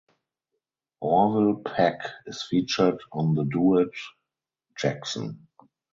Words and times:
Orville 1.01 1.61
Peck 1.63 2.01
is 2.25 2.41
featured 2.41 2.97
on 3.11 3.35
the 3.35 3.43
duet 3.43 3.89
"Jackson". 4.75 5.47